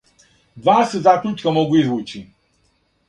[0.67, 2.25] Два се закључка могу извући.